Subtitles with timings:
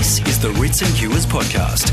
[0.00, 1.92] This is the Writs and Cures podcast.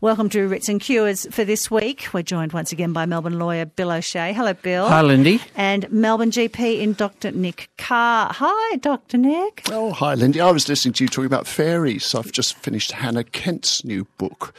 [0.00, 2.08] Welcome to Writs and Cures for this week.
[2.14, 4.32] We're joined once again by Melbourne lawyer Bill O'Shea.
[4.32, 4.88] Hello, Bill.
[4.88, 5.42] Hi, Lindy.
[5.56, 7.32] And Melbourne GP in Dr.
[7.32, 8.32] Nick Carr.
[8.32, 9.18] Hi, Dr.
[9.18, 9.60] Nick.
[9.70, 10.40] Oh, hi, Lindy.
[10.40, 12.14] I was listening to you talking about fairies.
[12.14, 14.54] I've just finished Hannah Kent's new book,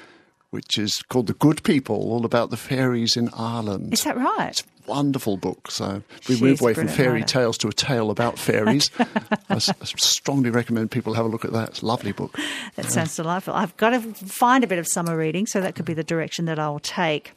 [0.51, 3.93] which is called The Good People, all about the fairies in Ireland.
[3.93, 4.61] Is that right?
[4.87, 5.69] Wonderful book.
[5.69, 8.89] So we She's move away from fairy tales to a tale about fairies.
[9.49, 11.69] I strongly recommend people have a look at that.
[11.69, 12.37] It's a lovely book.
[12.75, 13.53] That sounds delightful.
[13.53, 16.45] I've got to find a bit of summer reading, so that could be the direction
[16.45, 17.33] that I'll take.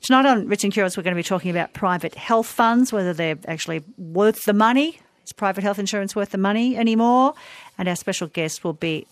[0.00, 3.12] Tonight on Writs and Cures, we're going to be talking about private health funds, whether
[3.12, 4.98] they're actually worth the money.
[5.24, 7.34] Is private health insurance worth the money anymore?
[7.76, 9.06] And our special guest will be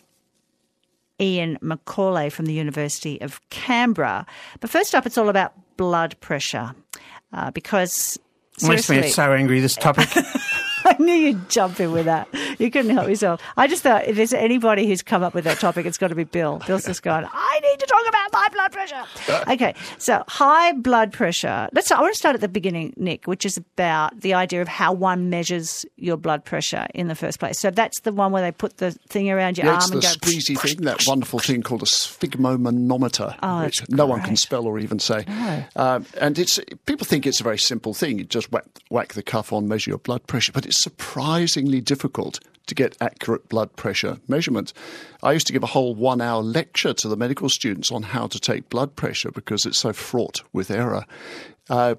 [1.20, 4.24] Ian McAuley from the University of Canberra.
[4.60, 6.74] But first up, it's all about blood pressure.
[7.32, 8.18] Uh, because
[8.62, 10.08] Makes me so angry, this topic.
[10.98, 12.28] I knew you'd jump in with that.
[12.58, 13.40] You couldn't help yourself.
[13.56, 16.14] I just thought if there's anybody who's come up with that topic, it's got to
[16.14, 16.62] be Bill.
[16.66, 19.04] Bill's just going, I need to talk about high blood pressure.
[19.52, 21.68] Okay, so high blood pressure.
[21.72, 21.90] Let's.
[21.90, 24.92] I want to start at the beginning, Nick, which is about the idea of how
[24.92, 27.58] one measures your blood pressure in the first place.
[27.58, 29.94] So that's the one where they put the thing around your Yeah, arm it's the
[29.96, 30.08] and go.
[30.28, 34.78] squeezy thing, that wonderful thing called a sphygmomanometer, Oh, which no one can spell or
[34.78, 35.24] even say.
[35.76, 38.18] Um, and it's people think it's a very simple thing.
[38.18, 42.40] You just whack, whack the cuff on, measure your blood pressure, but it's surprisingly difficult
[42.66, 44.72] to get accurate blood pressure measurement.
[45.22, 48.26] I used to give a whole one hour lecture to the medical students on how
[48.28, 51.04] to take blood pressure because it's so fraught with error.
[51.70, 51.96] Uh,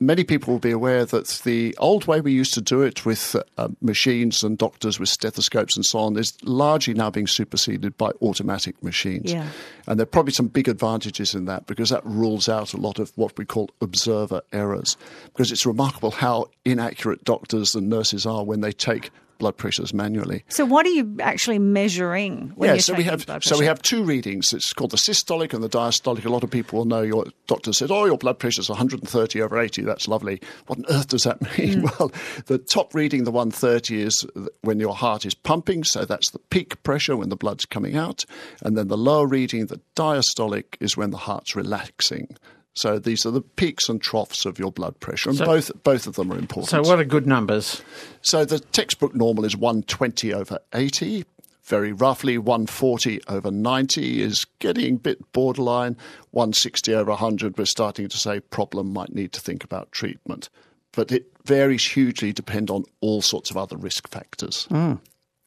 [0.00, 3.36] Many people will be aware that the old way we used to do it with
[3.56, 8.10] uh, machines and doctors with stethoscopes and so on is largely now being superseded by
[8.20, 9.32] automatic machines.
[9.32, 9.48] Yeah.
[9.86, 12.98] And there are probably some big advantages in that because that rules out a lot
[12.98, 14.96] of what we call observer errors.
[15.26, 20.44] Because it's remarkable how inaccurate doctors and nurses are when they take blood pressures manually.
[20.48, 23.82] So what are you actually measuring when yeah, you're so we have so we have
[23.82, 24.52] two readings.
[24.52, 26.24] It's called the systolic and the diastolic.
[26.24, 29.42] A lot of people will know your doctor says, "Oh, your blood pressure is 130
[29.42, 30.40] over 80." That's lovely.
[30.66, 31.82] What on earth does that mean?
[31.82, 31.98] Mm.
[31.98, 32.12] Well,
[32.46, 34.26] the top reading, the 130, is
[34.62, 38.24] when your heart is pumping, so that's the peak pressure when the blood's coming out,
[38.62, 42.36] and then the lower reading, the diastolic, is when the heart's relaxing.
[42.74, 46.06] So these are the peaks and troughs of your blood pressure, and So- both both
[46.06, 46.70] of them are important.
[46.70, 47.82] so, what are good numbers?
[48.22, 51.24] So the textbook normal is 120 over 80.
[51.64, 55.96] Very roughly, 140 over 90 is getting a bit borderline.
[56.32, 60.50] 160 over 100, we're starting to say problem might need to think about treatment.
[60.92, 64.66] But it varies hugely, depend on all sorts of other risk factors.
[64.66, 64.94] Hmm.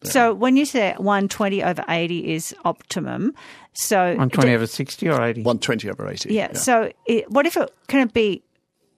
[0.04, 3.34] So when you say 120 over 80 is optimum,
[3.74, 5.42] so 120 over 60 or 80?
[5.42, 6.34] 120 over 80.
[6.34, 8.44] yeah, so it, what if it can it be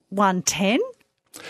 [0.10, 0.80] 110?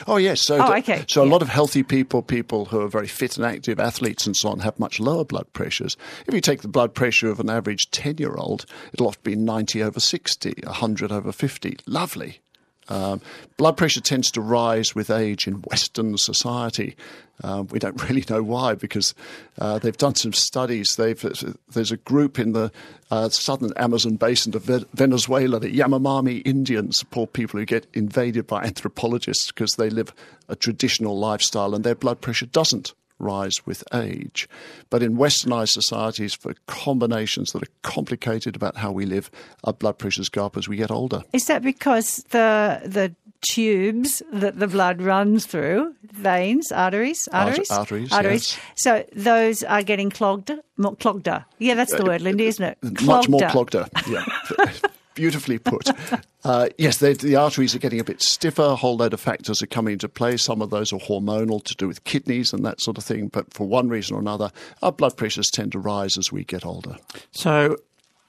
[0.08, 0.42] Oh yes.
[0.42, 1.06] So, Oh, the- okay.
[1.08, 1.32] so a Yeah.
[1.32, 4.60] lot of healthy people, people who are very fit and active, athletes and so on,
[4.60, 5.96] have much lower blood pressures.
[6.28, 10.00] If you take the blood pressure of an average ten-year-old, it'll often be ninety over
[10.00, 11.78] sixty, hundred over fifty.
[11.88, 12.42] Lovely.
[12.90, 13.22] Um,
[13.58, 16.96] blood pressure tends to rise with age in Western society.
[17.44, 19.14] Um, we don't really know why because
[19.60, 20.96] uh, they've done some studies.
[20.96, 21.24] They've,
[21.72, 22.72] there's a group in the
[23.12, 24.64] uh, southern Amazon basin of
[24.94, 30.14] Venezuela, the Yanomami Indians, poor people who get invaded by anthropologists because they live
[30.48, 34.50] a traditional lifestyle and their blood pressure doesn't rise with age.
[34.90, 39.30] But in westernized societies, for combinations that are complicated about how we live,
[39.64, 41.24] our blood pressures go up as we get older.
[41.34, 48.12] Is that because the the tubes that the blood runs through, veins, arteries, arteries, arteries,
[48.12, 48.60] yes.
[48.76, 51.28] So those are getting clogged, more clogged.
[51.58, 52.78] Yeah, that's uh, the word, Lindy, isn't it?
[53.04, 53.74] much more Clogged.
[53.74, 53.90] clogged up.
[54.08, 54.26] Yeah,
[55.20, 55.90] beautifully put.
[56.46, 58.62] Uh, yes, they, the arteries are getting a bit stiffer.
[58.62, 60.38] A whole load of factors are coming into play.
[60.38, 63.28] Some of those are hormonal to do with kidneys and that sort of thing.
[63.28, 64.50] But for one reason or another,
[64.82, 66.96] our blood pressures tend to rise as we get older.
[67.32, 67.76] So,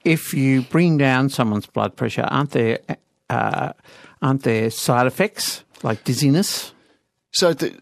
[0.04, 2.80] if you bring down someone's blood pressure, aren't there,
[3.30, 3.74] uh,
[4.20, 6.72] aren't there side effects like dizziness,
[7.30, 7.72] So the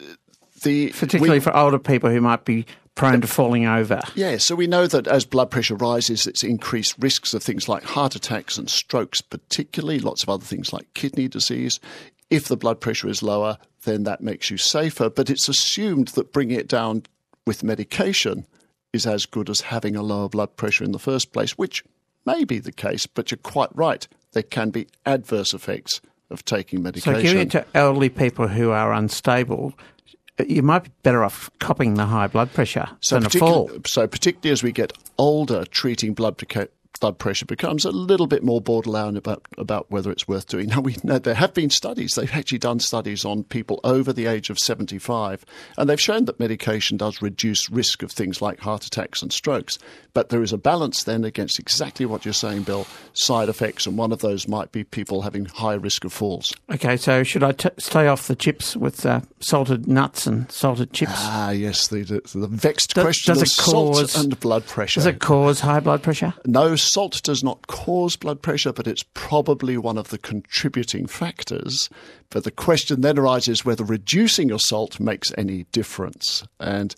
[0.63, 2.67] the particularly we- for older people who might be
[2.99, 4.03] prone to falling over?
[4.15, 7.85] Yeah, so we know that as blood pressure rises, it's increased risks of things like
[7.85, 11.81] heart attacks and strokes, particularly, lots of other things like kidney disease.
[12.29, 16.33] If the blood pressure is lower, then that makes you safer, but it's assumed that
[16.33, 17.05] bringing it down
[17.47, 18.47] with medication
[18.93, 21.85] is as good as having a lower blood pressure in the first place, which
[22.27, 24.07] may be the case, but you're quite right.
[24.33, 26.01] There can be adverse effects
[26.31, 27.15] of taking medication.
[27.15, 29.73] So, giving it to elderly people who are unstable,
[30.47, 33.71] you might be better off copping the high blood pressure than a fall.
[33.87, 36.37] so particularly as we get older, treating blood,
[37.01, 40.69] blood pressure becomes a little bit more borderline about, about whether it's worth doing.
[40.79, 44.27] Now, we know there have been studies, they've actually done studies on people over the
[44.27, 45.45] age of 75,
[45.79, 49.79] and they've shown that medication does reduce risk of things like heart attacks and strokes.
[50.13, 53.97] But there is a balance then against exactly what you're saying, Bill side effects, and
[53.97, 56.53] one of those might be people having high risk of falls.
[56.73, 60.93] Okay, so should I t- stay off the chips with uh, salted nuts and salted
[60.93, 61.13] chips?
[61.15, 64.67] Ah, yes, the, the, the vexed Does- question does of it cause- salt and blood
[64.67, 65.01] pressure.
[65.01, 66.35] Does it cause high blood pressure?
[66.45, 71.89] No, salt does not cause blood pressure, but it's probably one of the contributing factors.
[72.31, 76.45] But the question then arises whether reducing your salt makes any difference.
[76.61, 76.95] And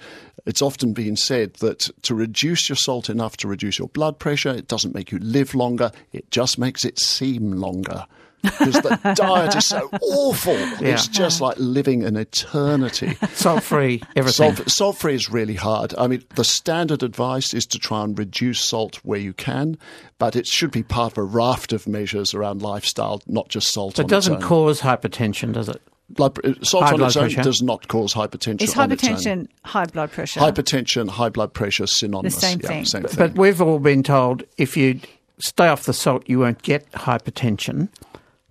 [0.46, 4.50] it's often been said that to reduce your salt enough to reduce your blood pressure,
[4.50, 8.06] it doesn't make you live longer, it just makes it seem longer.
[8.42, 10.54] Because the diet is so awful.
[10.84, 13.14] It's just like living an eternity.
[13.32, 14.54] Salt free, everything.
[14.56, 15.94] Salt, salt free is really hard.
[15.98, 19.76] I mean, the standard advice is to try and reduce salt where you can,
[20.18, 23.98] but it should be part of a raft of measures around lifestyle, not just salt.
[23.98, 24.48] It on doesn't its own.
[24.48, 25.80] cause hypertension, does it?
[26.08, 27.42] blood, salt high on blood its own pressure.
[27.42, 28.62] does not cause hypertension.
[28.62, 29.14] Is on its own.
[29.14, 30.40] hypertension high blood pressure?
[30.40, 32.34] Hypertension, high blood pressure, synonymous.
[32.34, 32.84] The same Yeah, thing.
[32.84, 33.16] Same thing.
[33.16, 35.00] But we've all been told if you
[35.38, 37.88] stay off the salt, you won't get hypertension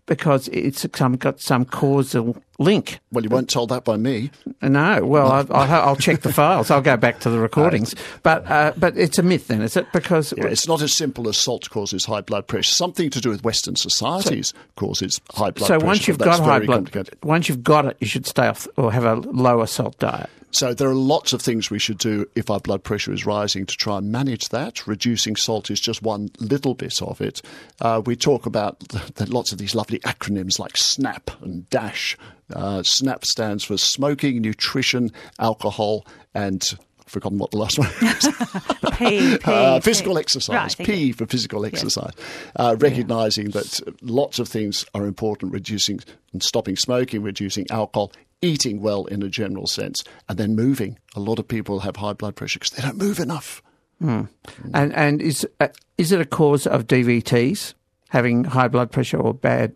[0.10, 3.00] because it's some, got some causal link.
[3.12, 4.32] well, you weren't told that by me.
[4.60, 6.72] No, well, I, I'll, I'll check the files.
[6.72, 7.96] I'll go back to the recordings.
[8.24, 9.92] But uh, but it's a myth, then, is it?
[9.94, 12.74] Because Yeah, it's not as simple as salt causes high blood pressure.
[12.74, 15.80] Something to do with Western societies causes high blood so pressure.
[15.80, 18.92] So once you've got high blood, once you've got it, you should stay off or
[18.92, 20.30] have a lower salt diet.
[20.52, 23.66] So there are lots of things we should do if our blood pressure is rising
[23.68, 24.88] to try and manage that.
[24.88, 27.42] Reducing salt is just one little bit of it.
[27.80, 32.18] Uh, we talk about the, the, lots of these lovely acronyms like SNAP and DASH.
[32.54, 36.64] Uh, SNAP stands for smoking, nutrition, alcohol, and
[37.00, 38.28] I've forgotten what the last one is.
[38.98, 39.82] P, P, Uh, P.
[39.84, 40.80] physical exercise.
[40.80, 42.14] Right, P for physical exercise.
[42.56, 46.00] Uh, recognizing that lots of things are important, reducing
[46.34, 50.98] and stopping smoking, reducing alcohol, eating well in a general sense, and then moving.
[51.16, 53.62] A lot of people have high blood pressure because they don't move enough.
[54.02, 54.30] And
[54.74, 57.74] and is uh, is it a cause of DVTs
[58.10, 59.74] having high blood pressure or bad,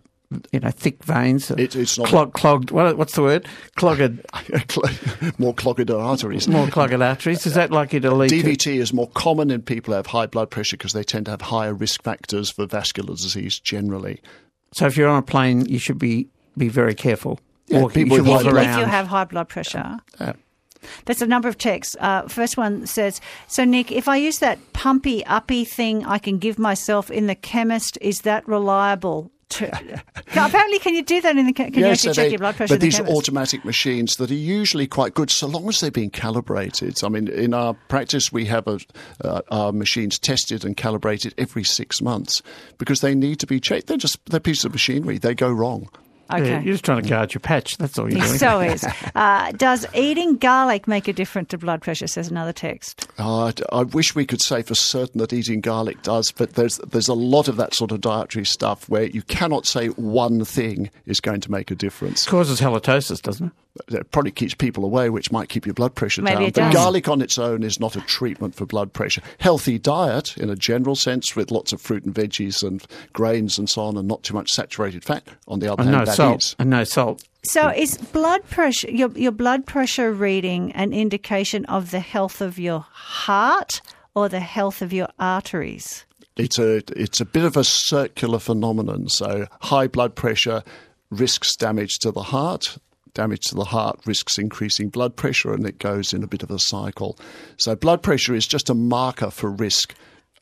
[0.53, 1.51] you know, thick veins?
[1.51, 2.71] It- it's not- Clog, clogged.
[2.71, 3.45] What, what's the word?
[3.75, 4.21] Clogged.
[5.39, 6.47] more clogged arteries.
[6.47, 7.45] More clogged arteries.
[7.45, 8.41] Is that likely to lead to?
[8.41, 11.31] DVT is more common in people who have high blood pressure because they tend to
[11.31, 14.21] have higher risk factors for vascular disease generally.
[14.73, 16.27] So if you're on a plane, you should be
[16.57, 17.39] be very careful.
[17.67, 18.79] Yeah, Walk- people you walk high if blood- around.
[18.79, 19.97] you have high blood pressure.
[20.19, 20.33] Uh,
[21.05, 21.95] That's a number of texts.
[21.99, 26.39] Uh, first one says, "So Nick, if I use that pumpy uppy thing I can
[26.39, 29.67] give myself in the chemist, is that reliable?" To,
[30.35, 31.53] apparently, can you do that in the?
[31.53, 32.73] che- Can you actually so check they- your blood pressure?
[32.73, 33.17] But in the these are chemist?
[33.17, 37.01] automatic machines that are usually quite good so long as they're being calibrated.
[37.03, 38.79] I mean, in our practice, we have a,
[39.23, 42.41] uh, our machines tested and calibrated every six months
[42.77, 43.87] because they need to be checked.
[43.87, 45.17] They're just they're pieces of machinery.
[45.19, 45.87] They go wrong.
[46.31, 46.49] Okay.
[46.49, 47.77] Yeah, you're just trying to guard your patch.
[47.77, 48.37] That's all you're doing.
[48.37, 48.85] so is.
[49.15, 52.07] Uh, does eating garlic make a difference to blood pressure?
[52.07, 53.07] Says another text.
[53.19, 57.07] Uh, I wish we could say for certain that eating garlic does, but there's there's
[57.07, 61.19] a lot of that sort of dietary stuff where you cannot say one thing is
[61.19, 62.25] going to make a difference.
[62.25, 63.53] It causes halitosis, doesn't it?
[63.87, 66.43] It probably keeps people away, which might keep your blood pressure Maybe down.
[66.43, 66.73] it But does.
[66.75, 69.21] garlic on its own is not a treatment for blood pressure.
[69.39, 73.67] Healthy diet, in a general sense, with lots of fruit and veggies and grains and
[73.67, 75.23] so on, and not too much saturated fat.
[75.47, 76.43] On the other And hand, no that salt.
[76.43, 76.55] is.
[76.59, 77.23] And no salt.
[77.45, 82.59] So, is blood pressure your your blood pressure reading an indication of the health of
[82.59, 83.81] your heart
[84.15, 86.05] or the health of your arteries?
[86.37, 89.09] It's a it's a bit of a circular phenomenon.
[89.09, 90.63] So high blood pressure
[91.09, 92.77] risks damage to the heart.
[93.13, 96.49] Damage to the heart risks increasing blood pressure, and it goes in a bit of
[96.49, 97.17] a cycle.
[97.57, 99.93] So blood pressure is just a marker for risk,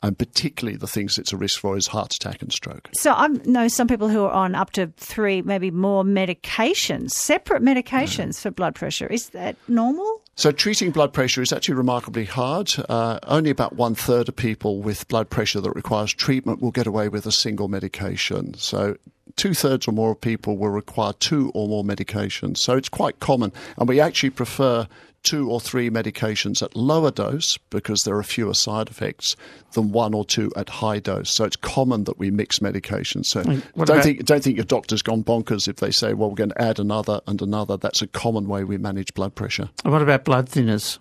[0.02, 2.90] and particularly the things it's a risk for is heart attack and stroke.
[2.94, 7.62] So I know some people who are on up to three, maybe more medications, separate
[7.62, 9.08] medications for blood pressure.
[9.08, 10.22] Is that normal?
[10.36, 12.72] So treating blood pressure is actually remarkably hard.
[12.90, 16.88] Uh, only about one third of people with blood pressure that requires treatment will get
[16.88, 18.54] away with a single medication.
[18.56, 18.96] So
[19.36, 22.58] two thirds or more of people will require two or more medications.
[22.58, 24.88] So it's quite common, and we actually prefer
[25.24, 29.36] two or three medications at lower dose because there are fewer side effects
[29.74, 31.30] than one or two at high dose.
[31.30, 33.28] So it's common that we mix medications.
[33.28, 36.36] So don't about- think don't think your doctor's gone bonkers if they say, well, we're
[36.36, 37.78] going to add another and another.
[37.78, 39.70] That's a common way we manage blood pressure.
[39.84, 40.98] And what about blood thinners?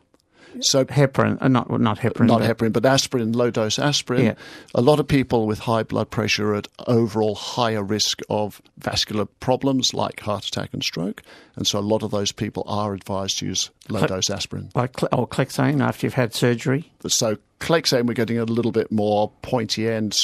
[0.61, 4.25] So heparin, uh, not well, not heparin, not but- heparin, but aspirin, low dose aspirin.
[4.25, 4.35] Yeah.
[4.75, 9.25] A lot of people with high blood pressure are at overall higher risk of vascular
[9.27, 11.23] problems like heart attack and stroke.
[11.57, 14.71] And so a lot of those people are advised to use low dose aspirin.
[14.75, 16.91] like cl- or Clexane after you've had surgery.
[17.07, 20.17] So Clexane, we're getting a little bit more pointy end,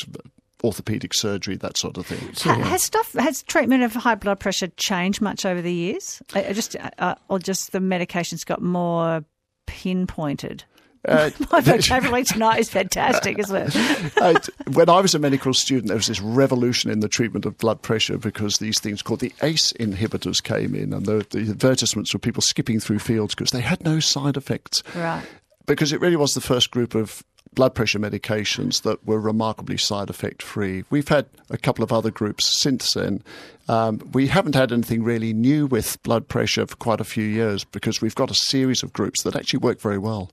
[0.64, 2.18] orthopedic surgery, that sort of thing.
[2.42, 6.22] Ha- Has stuff has treatment of high blood pressure changed much over the years?
[6.34, 9.22] Uh, uh, just uh, or just the medications got more
[9.66, 10.64] pinpointed?
[11.06, 14.48] Uh, My vocabulary tonight is fantastic, isn't it?
[14.72, 17.80] When I was a medical student, there was this revolution in the treatment of blood
[17.82, 22.18] pressure because these things called the ACE inhibitors came in, and the, the advertisements were
[22.18, 24.82] people skipping through fields because they had no side effects.
[24.94, 25.24] Right.
[25.66, 27.22] Because it really was the first group of
[27.54, 30.84] blood pressure medications that were remarkably side effect free.
[30.90, 33.22] We've had a couple of other groups since then.
[33.68, 37.64] Um, we haven't had anything really new with blood pressure for quite a few years
[37.64, 40.30] because we've got a series of groups that actually work very well.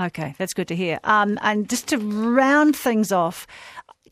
[0.00, 1.00] Okay, that's good to hear.
[1.02, 3.48] Um, and just to round things off,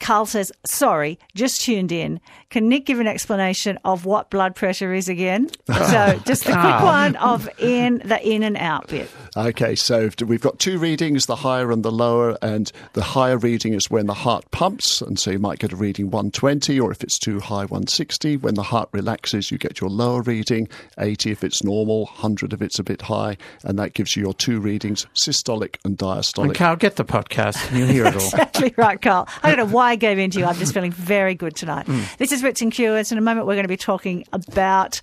[0.00, 2.20] Carl says, sorry, just tuned in.
[2.50, 5.50] Can Nick give an explanation of what blood pressure is again?
[5.86, 6.84] So just the quick ah.
[6.84, 9.08] one of in the in and out bit.
[9.36, 13.72] Okay, so we've got two readings, the higher and the lower, and the higher reading
[13.72, 17.04] is when the heart pumps, and so you might get a reading 120, or if
[17.04, 18.38] it's too high, 160.
[18.38, 22.62] When the heart relaxes, you get your lower reading, 80 if it's normal, 100 if
[22.62, 26.42] it's a bit high, and that gives you your two readings, systolic and diastolic.
[26.42, 26.54] And diastolic.
[26.56, 28.22] Carl, get the podcast and you'll hear it all.
[28.36, 29.28] Exactly right, Carl.
[29.42, 30.44] I don't know why I gave in to you.
[30.44, 31.86] I'm just feeling very good tonight.
[32.18, 33.12] This is Writs and Cures.
[33.12, 35.00] In a moment, we're going to be talking about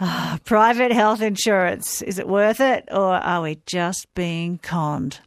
[0.00, 2.02] uh, private health insurance.
[2.02, 5.20] Is it worth it, or are we just being conned?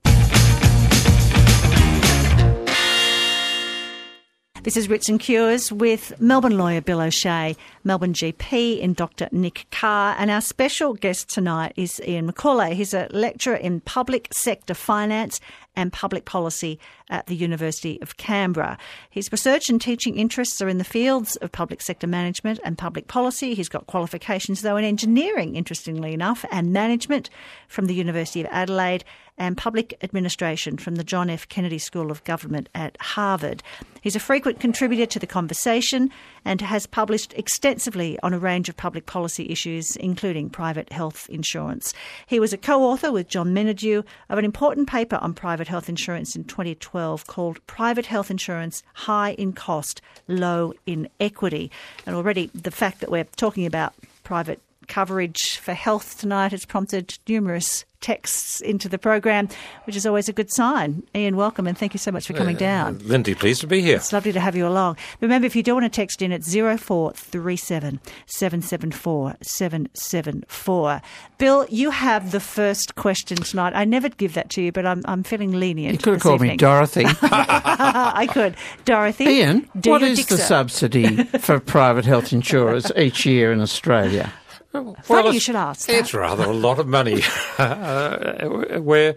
[4.64, 9.28] This is Writs and Cures with Melbourne lawyer Bill O'Shea, Melbourne GP and Dr.
[9.32, 12.74] Nick Carr, and our special guest tonight is Ian McAuley.
[12.74, 15.42] He's a lecturer in public sector finance
[15.76, 16.78] and public policy
[17.10, 18.78] at the University of Canberra.
[19.10, 23.08] His research and teaching interests are in the fields of public sector management and public
[23.08, 23.56] policy.
[23.56, 27.32] He's got qualifications, though, in engineering, interestingly enough, and management
[27.68, 29.06] from the University of Adelaide
[29.42, 31.50] and public administration from the John F.
[31.50, 33.64] Kennedy School of Government at Harvard.
[34.02, 36.12] He's a frequent contributor to the conversation
[36.46, 41.92] and has published extensively on a range of public policy issues, including private health insurance.
[42.28, 45.90] He was a co author with John Menadue of an important paper on private health
[45.90, 51.72] insurance in 2012 called Private Health Insurance High in Cost, Low in Equity.
[52.06, 57.18] And already the fact that we're talking about private coverage for health tonight has prompted
[57.26, 59.48] numerous texts into the program,
[59.86, 61.04] which is always a good sign.
[61.16, 63.00] Ian, welcome and thank you so much for coming uh, down.
[63.00, 63.96] Lindy, pleased to be here.
[63.96, 64.98] It's lovely to have you along.
[65.22, 71.02] Remember, if you do want to text in, it's 0437 774 774.
[71.38, 73.72] Bill, you have the first question tonight.
[73.74, 75.94] I never give that to you, but I'm, I'm feeling lenient.
[75.94, 76.58] You could have this called me.
[76.58, 77.06] Dorothy.
[77.22, 78.58] I could.
[78.84, 79.24] Dorothy.
[79.24, 84.34] Ian, do what your the subsidy for private health insurers each year in Australia?
[84.72, 85.96] Funny Well, you should ask that.
[85.96, 87.22] It's rather a lot of money.
[87.58, 88.48] uh,
[88.80, 89.16] where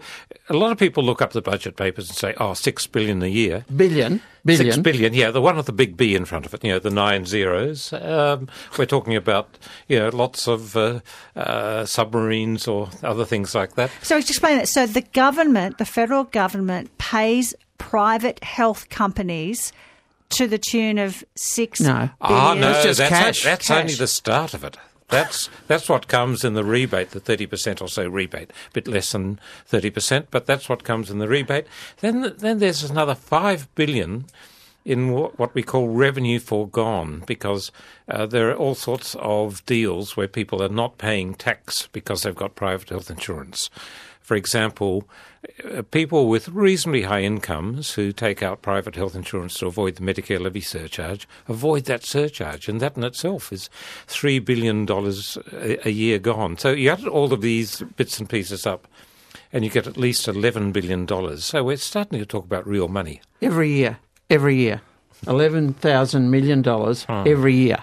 [0.49, 3.27] a lot of people look up the budget papers and say, "Oh, six billion a
[3.27, 4.21] year." Billion.
[4.43, 4.73] Billion.
[4.73, 6.77] Six billion, yeah, the one with the big B in front of it, you know,
[6.77, 7.91] the nine zeros.
[7.93, 8.47] Um,
[8.77, 9.57] we're talking about,
[9.87, 10.99] you know, lots of uh,
[11.35, 13.89] uh, submarines or other things like that.
[14.03, 14.67] So explain that.
[14.67, 19.73] So the government, the federal government, pays private health companies
[20.29, 22.09] to the tune of six No.
[22.21, 23.81] Ah, no, It's just that's, cash, that's cash.
[23.81, 24.77] only the start of it.
[25.09, 28.87] That's that's what comes in the rebate, the thirty percent or so rebate, a bit
[28.87, 31.67] less than thirty percent, but that's what comes in the rebate.
[32.01, 34.25] Then then there's another five billion
[34.83, 37.71] in what, what we call revenue foregone, because
[38.07, 42.35] uh, there are all sorts of deals where people are not paying tax because they've
[42.35, 43.69] got private health insurance.
[44.21, 45.07] For example,
[45.91, 50.39] people with reasonably high incomes who take out private health insurance to avoid the Medicare
[50.39, 53.69] levy surcharge avoid that surcharge, and that in itself is
[54.07, 56.57] three billion dollars a, a year gone.
[56.57, 58.87] So you add all of these bits and pieces up,
[59.53, 61.45] and you get at least eleven billion dollars.
[61.45, 63.21] So we're starting to talk about real money.
[63.41, 63.97] Every year.
[64.29, 64.81] Every year.
[65.25, 67.27] $11,000 million Hmm.
[67.27, 67.77] every year.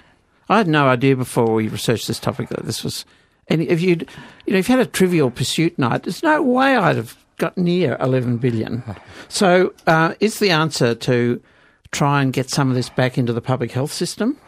[0.49, 3.05] I had no idea before we researched this topic that this was.
[3.49, 4.09] And if you'd,
[4.47, 7.59] you know, if you had a trivial pursuit night, there's no way I'd have got
[7.59, 8.85] near 11 billion.
[9.29, 11.43] So, uh, is the answer to
[11.91, 14.39] try and get some of this back into the public health system?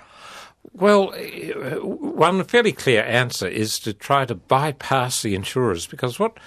[0.73, 6.39] Well, uh, one fairly clear answer is to try to bypass the insurers because what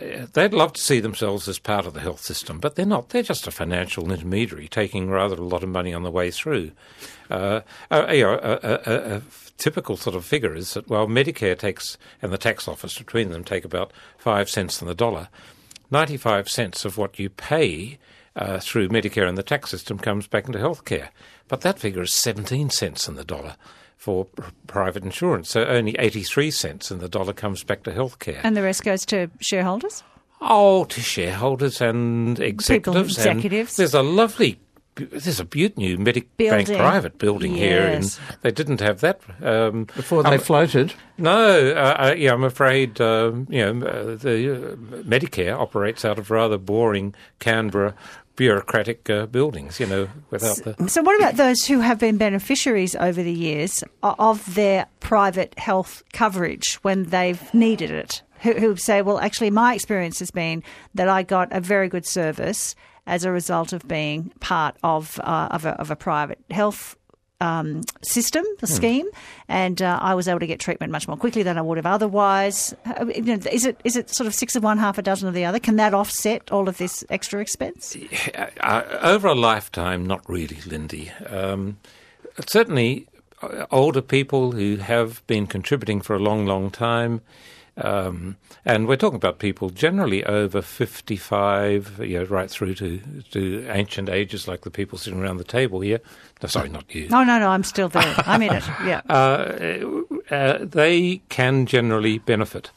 [0.00, 3.08] uh, they'd love to see themselves as part of the health system, but they're not.
[3.08, 6.70] They're just a financial intermediary taking rather a lot of money on the way through.
[7.28, 9.22] Uh, uh, a, a, a, a
[9.56, 13.42] typical sort of figure is that, well, Medicare takes, and the tax office between them
[13.42, 15.28] take about five cents on the dollar.
[15.90, 17.98] 95 cents of what you pay
[18.36, 21.08] uh, through Medicare and the tax system comes back into healthcare.
[21.48, 23.56] But that figure is 17 cents in the dollar
[23.96, 24.26] for
[24.66, 25.50] private insurance.
[25.50, 28.40] So only 83 cents in the dollar comes back to healthcare.
[28.44, 30.04] And the rest goes to shareholders?
[30.40, 33.18] Oh, to shareholders and executives.
[33.18, 33.76] and executives.
[33.76, 34.60] there's a lovely,
[34.98, 36.76] there's a beaut new Medibank Building.
[36.76, 40.94] private building here, and they didn't have that um, Before they floated.
[41.16, 46.18] no, uh, uh, yeah, I'm afraid um, you know uh, the uh, Medicare operates out
[46.18, 47.94] of rather boring Canberra
[48.38, 49.78] bureaucratic uh, buildings.
[49.78, 53.84] You know, without the So, what about those who have been beneficiaries over the years
[54.02, 58.22] of their private health coverage when they've needed it?
[58.42, 60.62] Who, who say, well, actually, my experience has been
[60.94, 62.74] that I got a very good service
[63.06, 66.96] as a result of being part of, uh, of, a, of a private health
[67.40, 69.06] um, system, the scheme,
[69.48, 71.86] and uh, I was able to get treatment much more quickly than I would have
[71.86, 72.74] otherwise.
[72.84, 75.28] Uh, you know, Is it is it sort of six of one, half a dozen
[75.28, 75.60] of the other?
[75.60, 77.96] Can that offset all of this extra expense?
[78.60, 81.12] uh, over a lifetime, not really, Lindy.
[81.28, 81.78] Um,
[82.46, 83.06] certainly,
[83.40, 87.20] uh, older people who have been contributing for a long, long time.
[87.80, 93.00] Um, and we're talking about people generally over 55, you know, right through to,
[93.32, 96.00] to ancient ages, like the people sitting around the table here.
[96.42, 97.08] No, sorry, not you.
[97.08, 97.48] No, no, no.
[97.50, 98.14] I'm still there.
[98.26, 98.64] I'm in it.
[98.84, 99.00] Yeah.
[99.08, 102.70] uh, uh, they can generally benefit.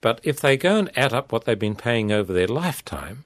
[0.00, 3.24] But if they go and add up what they've been paying over their lifetime,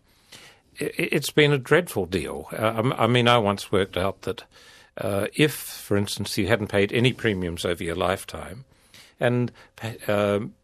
[0.80, 2.48] i- it's been a dreadful deal.
[2.52, 4.44] Uh, I'm- I mean, I once worked out that
[4.96, 8.64] uh, if, for instance, you hadn't paid any premiums over your lifetime
[9.20, 9.50] and
[10.06, 10.54] um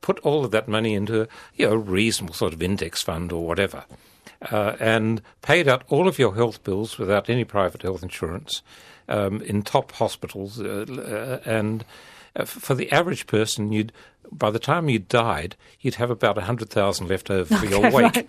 [0.00, 3.46] put all of that money into a you know, reasonable sort of index fund or
[3.46, 3.84] whatever,
[4.50, 8.62] uh, and paid out all of your health bills without any private health insurance
[9.08, 11.84] um, in top hospitals, uh, uh, and
[12.36, 13.92] uh, for the average person, you'd
[14.30, 17.78] by the time you died, you'd have about a hundred thousand left over for your
[17.86, 18.14] Okay, wake.
[18.14, 18.28] right.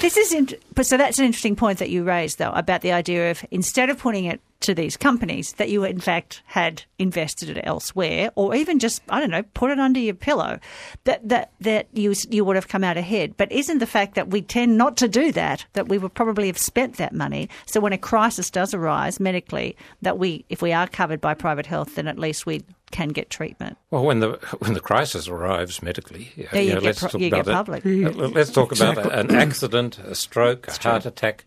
[0.00, 3.30] This is int- so that's an interesting point that you raised though about the idea
[3.30, 7.60] of instead of putting it to these companies that you in fact had invested it
[7.62, 10.58] elsewhere or even just I don't know put it under your pillow
[11.04, 14.30] that that that you you would have come out ahead but isn't the fact that
[14.30, 17.78] we tend not to do that that we would probably have spent that money so
[17.80, 21.94] when a crisis does arise medically that we if we are covered by private health
[21.94, 26.32] then at least we can get treatment Well, when the when the crisis arrives medically,
[26.36, 27.86] yeah, Yeah, you get let's pro- talk you get about public.
[27.86, 28.06] it.
[28.06, 31.44] Uh, Let's talk about an accident, a stroke, a heart attack.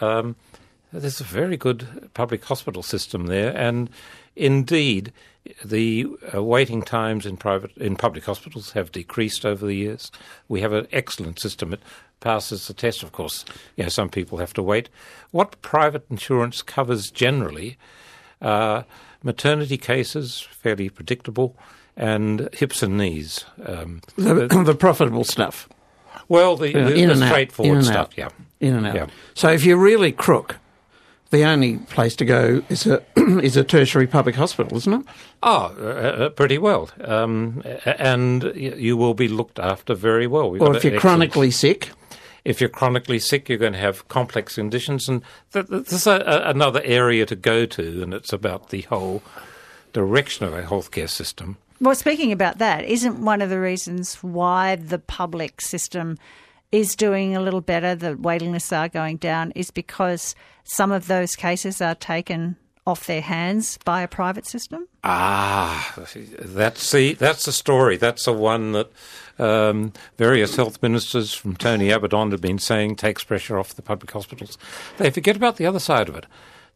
[0.00, 0.34] Um,
[0.92, 3.90] there's a very good public hospital system there, and
[4.36, 5.12] indeed,
[5.64, 10.10] the uh, waiting times in private in public hospitals have decreased over the years.
[10.48, 11.72] We have an excellent system.
[11.72, 11.80] It
[12.20, 13.02] passes the test.
[13.02, 13.44] Of course,
[13.76, 14.88] you know, some people have to wait.
[15.30, 17.78] What private insurance covers generally
[18.42, 18.82] uh,
[19.22, 21.56] maternity cases, fairly predictable,
[21.96, 23.44] and hips and knees.
[23.64, 25.68] Um, The, the profitable stuff.
[26.28, 28.12] well, the, Yeah, the, the straightforward stuff, out.
[28.16, 28.28] yeah.
[28.60, 28.94] In and out.
[28.94, 29.06] Yeah.
[29.34, 30.56] So if you're really crook,
[31.30, 35.06] the only place to go is a is a tertiary public hospital, isn't it?
[35.42, 35.84] Oh, uh,
[36.24, 36.90] uh, pretty well.
[37.04, 40.50] Um, and you will be looked after very well.
[40.50, 41.90] We've Or if you're excellent- chronically sick,
[42.44, 46.22] if you're chronically sick, you're going to have complex conditions, and th- th- there's a,
[46.26, 49.22] a, another area to go to, and it's about the whole
[49.92, 51.56] direction of our healthcare system.
[51.80, 56.18] Well, speaking about that, isn't one of the reasons why the public system
[56.72, 61.06] is doing a little better, the waiting lists are going down, is because some of
[61.06, 62.56] those cases are taken
[62.86, 64.86] off their hands by a private system?
[65.04, 67.96] Ah, that's the that's the story.
[67.96, 68.90] That's the one that
[69.38, 73.82] um, various health ministers, from Tony Abbott on, have been saying takes pressure off the
[73.82, 74.58] public hospitals.
[74.98, 76.26] They forget about the other side of it.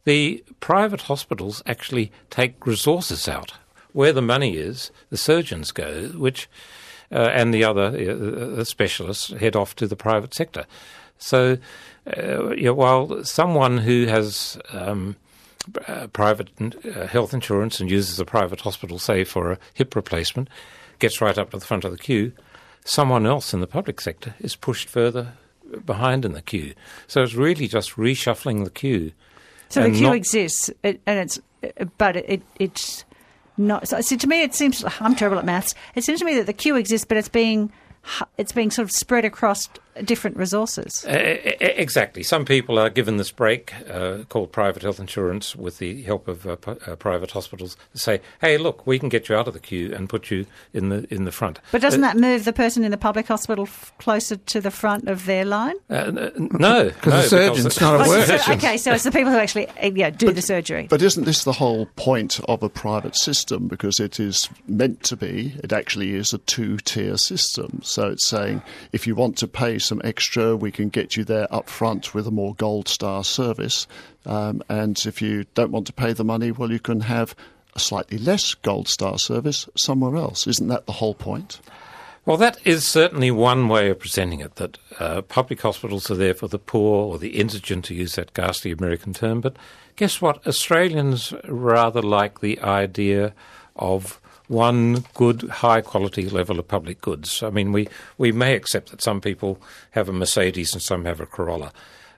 [0.05, 3.53] The private hospitals actually take resources out.
[3.91, 6.49] Where the money is, the surgeons go, which
[7.11, 10.65] and the other uh, uh, specialists head off to the private sector.
[11.17, 11.57] So,
[12.17, 15.15] uh, yeah, while someone who has um,
[15.87, 20.49] uh, private uh, health insurance and uses a private hospital, say for a hip replacement,
[20.99, 22.31] gets right up to the front of the queue,
[22.83, 25.33] someone else in the public sector is pushed further
[25.85, 26.73] behind in the queue.
[27.07, 29.11] So it's really just reshuffling the queue.
[29.69, 31.39] So the queue not- exists, and it's,
[31.97, 33.03] but it, it's
[33.57, 33.87] not.
[33.87, 35.73] So, see, to me, it seems I'm terrible at maths.
[35.95, 37.71] It seems to me that the queue exists, but it's being
[38.37, 39.67] it's being sort of spread across
[40.03, 41.05] different resources.
[41.05, 41.11] Uh,
[41.59, 42.23] exactly.
[42.23, 46.45] Some people are given this break uh, called private health insurance with the help of
[46.45, 49.53] uh, p- uh, private hospitals to say, "Hey, look, we can get you out of
[49.53, 52.45] the queue and put you in the in the front." But doesn't Uh, that move
[52.45, 55.75] the person in the public hospital f- closer to the front of their line?
[55.89, 58.41] uh, n- no, because no, the surgeon's not Oh, at work.
[58.41, 60.87] so- okay, so it's the people who actually uh, yeah do the surgery.
[60.89, 63.67] But isn't this the whole point of a private system?
[63.67, 67.79] Because it is meant to be, it actually is a two tier system.
[67.83, 70.55] So it's saying if you want to pay some extra.
[70.55, 73.87] We can get you there up front with a more gold star service.
[74.25, 77.35] Um, and if you don't want to pay the money, well, you can have
[77.75, 80.47] a slightly less gold star service somewhere else.
[80.47, 81.59] Isn't that the whole point?
[82.25, 86.33] Well, that is certainly one way of presenting it, that uh, public hospitals are there
[86.33, 89.41] for the poor or the indigent, to use that ghastly American term.
[89.41, 89.57] But
[89.95, 90.45] guess what?
[90.47, 93.33] Australians rather like the idea
[93.75, 97.41] of one good, high quality level of public goods.
[97.41, 99.59] I mean, we, we may accept that some people
[99.91, 101.71] have a Mercedes and some have a Corolla.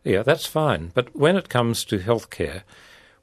[0.03, 0.91] Yeah, that's fine.
[0.93, 2.63] But when it comes to healthcare,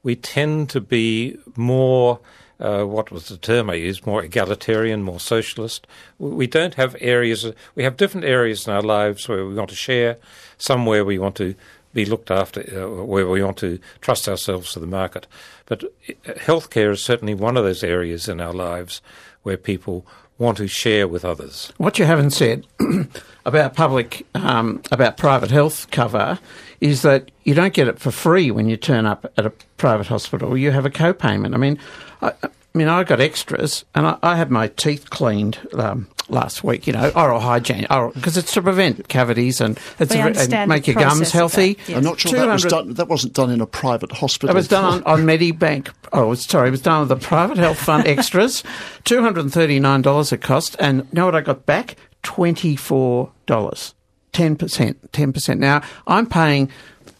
[0.03, 2.19] we tend to be more
[2.59, 5.87] uh, what was the term I used, more egalitarian, more socialist.
[6.19, 9.75] We don't have areas, we have different areas in our lives where we want to
[9.75, 10.17] share,
[10.57, 11.55] somewhere we want to
[11.95, 15.25] be looked after, uh, where we want to trust ourselves to the market.
[15.65, 19.01] But uh, healthcare is certainly one of those areas in our lives
[19.41, 20.05] where people
[20.37, 21.71] want to share with others.
[21.77, 22.67] What you haven't said
[23.45, 26.37] about public, um, about private health cover
[26.81, 30.07] is that you don't get it for free when you turn up at a private
[30.07, 30.57] hospital.
[30.57, 31.55] You have a co-payment.
[31.55, 31.79] I mean,
[32.21, 36.63] I, I mean, I got extras, and I, I had my teeth cleaned um, last
[36.63, 36.87] week.
[36.87, 40.95] You know, oral hygiene, because it's to prevent cavities and it's a, and make your
[40.95, 41.77] gums healthy.
[41.87, 41.97] yes.
[41.97, 42.93] I'm not sure that was done.
[42.93, 44.49] That wasn't done in a private hospital.
[44.49, 45.91] It was done on, on Medibank.
[46.13, 48.63] Oh, sorry, it was done on the private health fund extras.
[49.03, 51.95] Two hundred and thirty nine dollars it cost, and you know what I got back?
[52.23, 53.93] Twenty four dollars.
[54.33, 55.13] Ten percent.
[55.13, 55.59] Ten percent.
[55.59, 56.69] Now I'm paying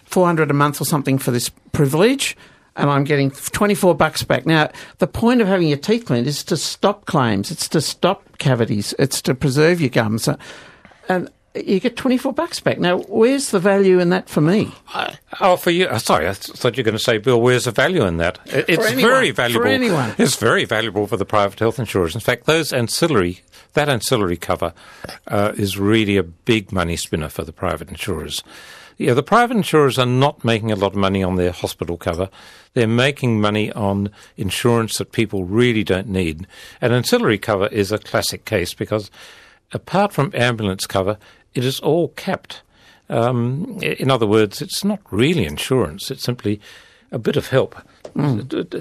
[0.06, 2.36] four hundred a month or something for this privilege.
[2.77, 4.45] And I'm getting 24 bucks back.
[4.45, 7.49] Now, the point of having your teeth cleaned is to stop claims.
[7.51, 8.93] It's to stop cavities.
[8.99, 10.27] It's to preserve your gums.
[11.07, 12.77] And you get 24 bucks back.
[12.79, 14.73] Now, where's the value in that for me?
[15.39, 15.85] Oh, for you?
[15.88, 17.39] uh, Sorry, I thought you were going to say, Bill.
[17.39, 18.39] Where's the value in that?
[18.47, 19.67] It- It's anyone, very for valuable.
[19.67, 20.13] anyone.
[20.17, 22.13] It's very valuable for the private health insurers.
[22.13, 23.39] In fact, those ancillary,
[23.75, 24.73] that ancillary cover,
[25.27, 28.43] uh, is really a big money spinner for the private insurers.
[28.97, 32.29] Yeah, the private insurers are not making a lot of money on their hospital cover.
[32.73, 36.47] They're making money on insurance that people really don't need.
[36.81, 39.11] And ancillary cover is a classic case because
[39.73, 41.17] apart from ambulance cover,
[41.53, 42.61] it is all capped.
[43.09, 46.09] Um, in other words, it's not really insurance.
[46.09, 46.61] It's simply
[47.15, 47.75] a bit of help.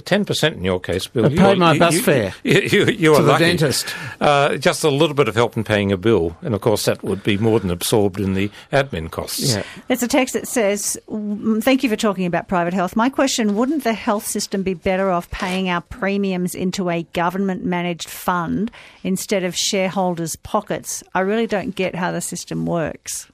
[0.04, 1.26] Ten percent in your case, Bill.
[1.26, 3.32] I you paid are- my you- bus you- fare You, you, you to are the
[3.32, 3.44] lucky.
[3.44, 3.94] dentist.
[4.20, 7.02] Uh, just a little bit of help in paying a bill, and of course that
[7.02, 9.54] would be more than absorbed in the admin costs.
[9.56, 9.62] Yeah.
[9.88, 12.94] There's a text that says, "Mm, Thank you for talking about private health.
[12.96, 17.64] My question wouldn't the health system be better off paying our premiums into a government
[17.64, 18.70] managed fund
[19.02, 21.02] instead of shareholders' pockets?
[21.14, 23.26] I really don't get how the system works.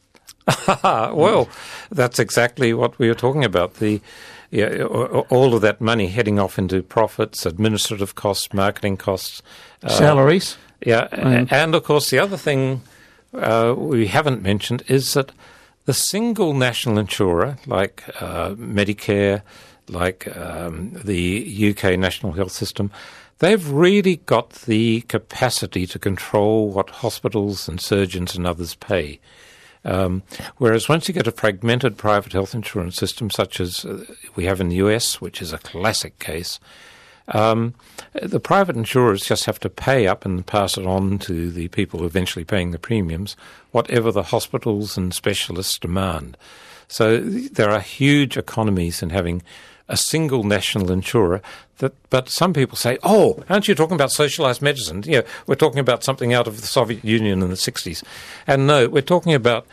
[0.82, 1.48] Well,
[1.90, 3.74] that's exactly what we were talking about.
[3.74, 4.00] The
[4.50, 9.42] yeah, all of that money heading off into profits, administrative costs, marketing costs,
[9.82, 10.56] uh, Salaries.
[10.84, 12.82] Yeah, a- and of course the other thing
[13.34, 15.32] uh, we haven't mentioned is that
[15.86, 19.42] the single national insurer, like uh, Medicare,
[19.88, 22.90] like um, the UK national health system,
[23.38, 29.18] they've really got the capacity to control what hospitals and surgeons and others pay.
[29.84, 30.22] Um,
[30.58, 34.04] whereas once you get a fragmented private health insurance system, such as uh,
[34.36, 36.60] we have in the US, which is a classic case,
[37.28, 37.74] um,
[38.12, 42.04] the private insurers just have to pay up and pass it on to the people
[42.04, 43.36] eventually paying the premiums,
[43.70, 46.36] whatever the hospitals and specialists demand.
[46.88, 49.42] So there are huge economies in having
[49.90, 51.42] a single national insurer.
[51.78, 55.02] That, but some people say, "Oh, aren't you talking about socialized medicine?
[55.06, 58.02] Yeah, we're talking about something out of the Soviet Union in the '60s."
[58.46, 59.66] And no, we're talking about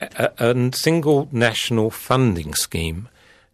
[0.00, 3.08] a, a single national funding scheme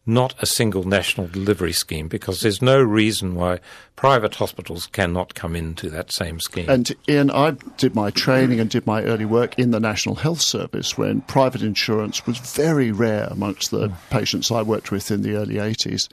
[0.08, 3.60] not a single national delivery scheme because there's no reason why
[3.94, 6.68] private hospitals cannot come into that same scheme.
[6.68, 10.40] And Ian, I did my training and did my early work in the National Health
[10.40, 15.36] Service when private insurance was very rare amongst the patients I worked with in the
[15.36, 16.08] early 80s.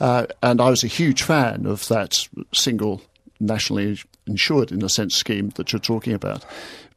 [0.00, 3.00] Uh, and I was a huge fan of that single
[3.38, 6.44] nationally insured, in a sense, scheme that you're talking about.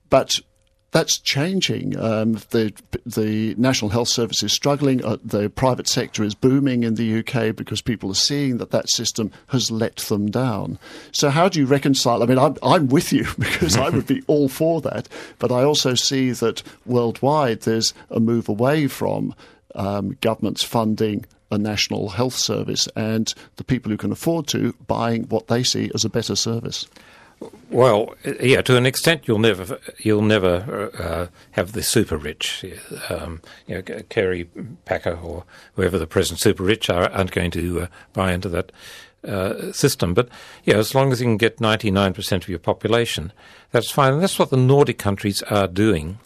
[0.09, 0.31] But
[0.91, 1.97] that's changing.
[1.99, 2.73] Um, the
[3.05, 5.03] the National Health Service is struggling.
[5.03, 8.89] Uh, the private sector is booming in the UK because people are seeing that that
[8.89, 10.79] system has let them down.
[11.11, 12.23] So how do you reconcile?
[12.23, 15.63] I mean, I'm I'm with you because I would be all for that, but I
[15.63, 19.35] also see that worldwide there's a move away from
[19.75, 25.23] um, governments funding a national health service and the people who can afford to buying
[25.23, 26.87] what they see as a better service.
[27.69, 32.65] Well, yeah, to an extent, you'll never you'll never uh, have the super rich.
[33.09, 34.49] Um, you know, Kerry
[34.85, 38.71] Packer or whoever the present super rich are aren't going to uh, buy into that
[39.27, 40.13] uh, system.
[40.13, 40.29] But
[40.65, 43.31] yeah, as long as you can get ninety nine percent of your population,
[43.71, 44.13] that's fine.
[44.13, 46.17] And that's what the Nordic countries are doing.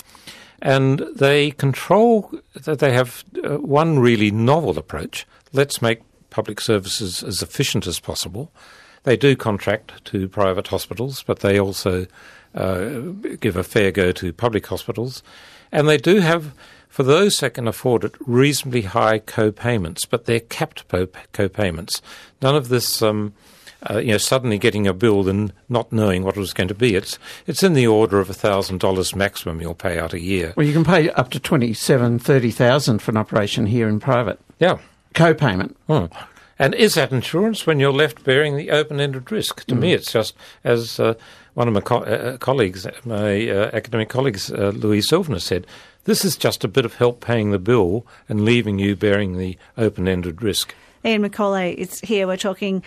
[0.62, 2.32] and they control.
[2.54, 5.28] that They have uh, one really novel approach.
[5.52, 6.00] Let's make
[6.30, 8.50] public services as efficient as possible.
[9.04, 12.08] They do contract to private hospitals, but they also
[12.56, 13.00] uh,
[13.40, 15.24] give a fair go to public hospitals,
[15.72, 16.54] and they do have.
[16.90, 22.04] For those that can afford it, reasonably high co-payments, but they're capped po- co-payments.
[22.40, 23.34] None of this um,
[23.90, 26.76] uh, you know, suddenly getting a bill and not knowing what it was going to
[26.76, 26.94] be.
[26.96, 30.54] It's it's in the order of thousand dollars maximum you'll pay out a year.
[30.56, 34.00] Well, you can pay up to twenty seven, thirty thousand for an operation here in
[34.00, 34.78] private Yeah.
[35.16, 35.76] co-payment.
[35.88, 36.06] Hmm.
[36.64, 39.66] And is that insurance when you're left bearing the open-ended risk?
[39.66, 41.16] To me, it's just as uh,
[41.56, 45.68] one of my co- uh, colleagues, my uh, academic colleagues, uh, Louise Sylvaner said.
[46.06, 49.58] This is just a bit of help paying the bill and leaving you bearing the
[49.78, 50.74] open-ended risk.
[51.04, 52.28] Ian McAuley is here.
[52.28, 52.82] We're talking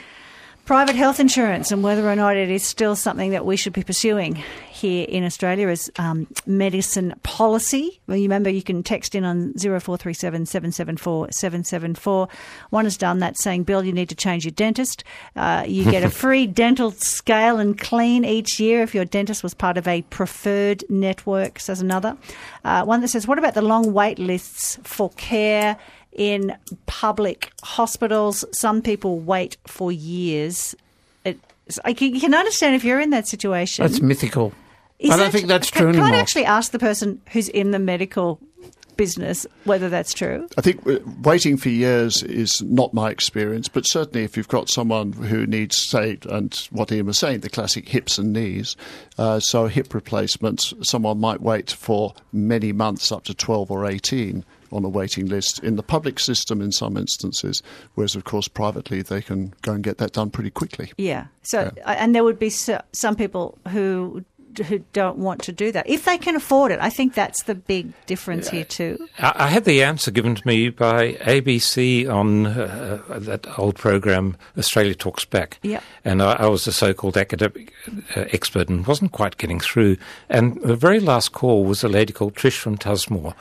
[0.66, 3.84] private health insurance and whether or not it is still something that we should be
[3.84, 4.34] pursuing
[4.68, 8.00] here in Australia as um, medicine policy.
[8.08, 12.28] Well, you remember you can text in on 0437 774 774.
[12.70, 15.04] One has done that saying, Bill, you need to change your dentist.
[15.36, 19.54] Uh, you get a free dental scale and clean each year if your dentist was
[19.54, 22.16] part of a preferred network, says another.
[22.64, 25.78] Uh, one that says, what about the long wait lists for care?
[26.16, 28.44] In public hospitals.
[28.52, 30.74] Some people wait for years.
[31.24, 31.38] It,
[31.84, 33.84] I can, you can understand if you're in that situation.
[33.86, 34.52] That's mythical.
[34.98, 36.20] Is I don't that- think that's can, true Can I anymore.
[36.20, 38.40] actually ask the person who's in the medical
[38.96, 40.48] business whether that's true?
[40.56, 44.70] I think uh, waiting for years is not my experience, but certainly if you've got
[44.70, 48.74] someone who needs, say, and what Ian was saying, the classic hips and knees,
[49.18, 54.46] uh, so hip replacements, someone might wait for many months, up to 12 or 18
[54.72, 57.62] on a waiting list in the public system in some instances,
[57.94, 60.92] whereas, of course, privately they can go and get that done pretty quickly.
[60.98, 61.26] Yeah.
[61.42, 64.24] So, uh, and there would be some people who
[64.64, 66.78] who don't want to do that if they can afford it.
[66.80, 69.08] I think that's the big difference here too.
[69.18, 73.76] I, I had the answer given to me by ABC on uh, uh, that old
[73.76, 75.58] program, Australia Talks Back.
[75.62, 75.82] Yep.
[76.04, 77.72] And I, I was a so called academic
[78.16, 79.96] uh, expert and wasn't quite getting through.
[80.28, 83.34] And the very last call was a lady called Trish from Tusmore.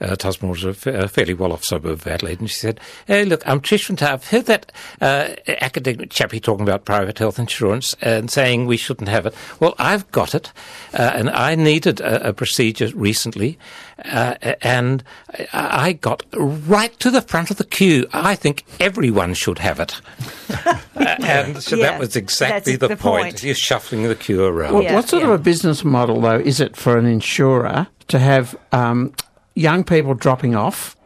[0.00, 0.74] Uh, Tusmore is a,
[1.08, 2.40] fairly well off suburb of Adelaide.
[2.40, 4.14] And she said, Hey, look, I'm Trish from Tusmore.
[4.14, 9.08] I've heard that uh, academic chappie talking about private health insurance and saying we shouldn't
[9.08, 9.34] have it.
[9.60, 10.52] Well, I've got it.
[10.92, 13.58] Uh, and I needed a, a procedure recently.
[14.04, 15.02] Uh, and
[15.52, 18.06] I I got right to the front of the queue.
[18.12, 20.00] I think everyone should have it.
[20.96, 23.24] Uh, and so Yeah, that was exactly the, the point.
[23.24, 23.42] point.
[23.42, 24.74] You're shuffling the queue around.
[24.74, 25.28] What, Yeah, what sort yeah.
[25.28, 29.12] of a business model, though, is it for an insurer to have um,
[29.56, 30.96] young people dropping off?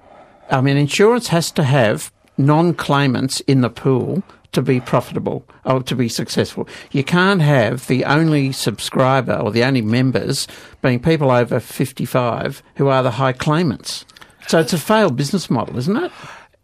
[0.51, 5.83] I mean, insurance has to have non claimants in the pool to be profitable or
[5.83, 6.67] to be successful.
[6.93, 10.49] You can't have the only subscriber or the only members
[10.83, 14.05] being people over 55 who are the high claimants.
[14.47, 16.13] So it's a failed business model, isn't it?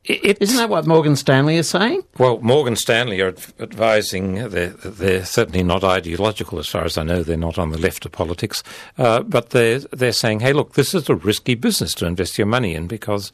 [0.07, 2.03] It- Isn't that what Morgan Stanley is saying?
[2.18, 7.23] Well, Morgan Stanley are advising, they're, they're certainly not ideological as far as I know,
[7.23, 8.62] they're not on the left of politics,
[8.99, 12.47] uh, but they're, they're saying, hey, look, this is a risky business to invest your
[12.47, 13.33] money in because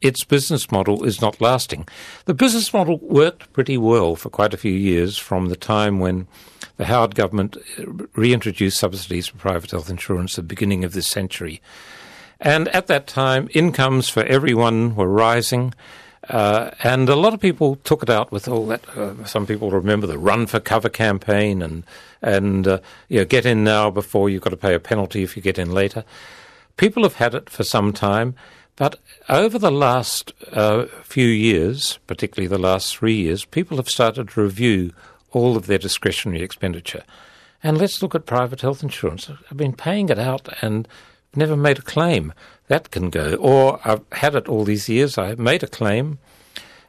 [0.00, 1.86] its business model is not lasting.
[2.24, 6.26] The business model worked pretty well for quite a few years from the time when
[6.76, 11.06] the Howard government uh, reintroduced subsidies for private health insurance at the beginning of this
[11.06, 11.60] century.
[12.40, 15.74] And at that time, incomes for everyone were rising.
[16.28, 18.88] Uh, and a lot of people took it out with all that.
[18.96, 21.84] Uh, some people remember the Run for Cover campaign and
[22.22, 25.36] and uh, you know, get in now before you've got to pay a penalty if
[25.36, 26.04] you get in later.
[26.76, 28.34] People have had it for some time,
[28.80, 34.30] but over the last uh, few years, particularly the last three years, people have started
[34.30, 34.94] to review
[35.32, 37.02] all of their discretionary expenditure.
[37.62, 39.28] And let's look at private health insurance.
[39.28, 40.88] I've been paying it out and
[41.36, 42.32] never made a claim.
[42.68, 43.34] That can go.
[43.34, 45.18] Or I've had it all these years.
[45.18, 46.18] I made a claim,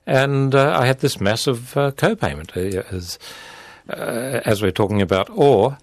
[0.07, 3.19] and uh, I had this massive uh, co-payment, uh, as
[3.89, 5.29] uh, as we're talking about.
[5.29, 5.77] Or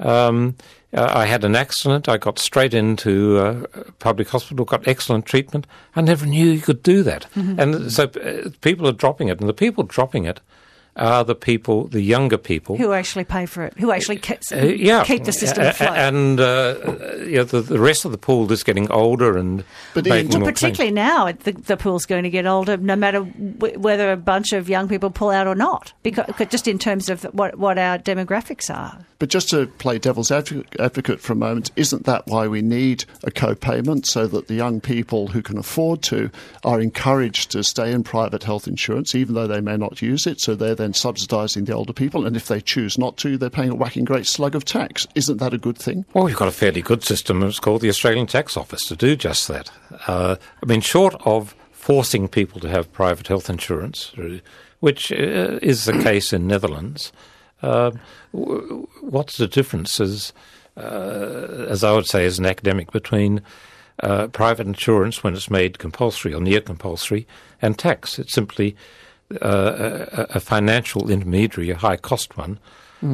[0.00, 0.56] um,
[0.94, 2.08] uh, I had an accident.
[2.08, 3.66] I got straight into uh,
[3.98, 5.66] public hospital, got excellent treatment.
[5.96, 7.26] I never knew you could do that.
[7.58, 10.40] And so uh, people are dropping it, and the people dropping it
[10.96, 12.76] are the people, the younger people.
[12.76, 13.74] Who actually pay for it?
[13.78, 15.96] Who actually ke- Uh, yeah, keep the system A- a- afloat?
[15.96, 16.74] and uh,
[17.26, 20.38] yeah, the, the rest of the pool is getting older and But Ian, making to
[20.38, 20.60] more claims.
[20.60, 24.52] Particularly now, the, the pool's going to get older, no matter w- whether a bunch
[24.52, 25.92] of young people pull out or not.
[26.02, 28.98] Because just in terms of what what our demographics are.
[29.18, 33.04] But just to play devil's advocate, advocate for a moment, isn't that why we need
[33.22, 36.30] a co-payment so that the young people who can afford to
[36.64, 40.40] are encouraged to stay in private health insurance, even though they may not use it?
[40.40, 43.70] So they're then subsidising the older people, and if they choose not to, they're paying
[43.70, 45.06] a whacking great slug of tax.
[45.14, 46.04] Isn't that a good thing?
[46.12, 47.42] Well, we've got a fairly good system.
[47.42, 49.70] It's called the Australian Tax Office to do just that.
[50.06, 54.12] Uh, I mean, short of forcing people to have private health insurance,
[54.80, 57.12] which uh, is the case in Netherlands,
[57.62, 57.90] uh,
[58.32, 60.34] what's the difference, as,
[60.76, 63.40] uh, as I would say, as an academic, between
[64.02, 67.26] uh, private insurance when it's made compulsory or near compulsory
[67.62, 68.18] and tax?
[68.18, 68.76] It's simply
[69.40, 72.58] uh, a, a financial intermediary, a high cost one,